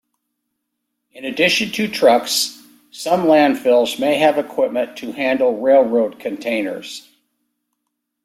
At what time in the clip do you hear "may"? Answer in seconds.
3.99-4.17